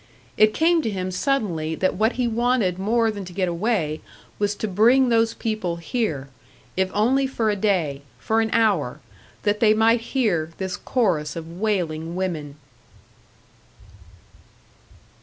[0.35, 4.01] It came to him suddenly that what he wanted more than to get away
[4.39, 6.27] was to bring those people here,
[6.75, 8.99] if only for a day, for an hour,
[9.43, 12.55] that they might hear this chorus of wailing women!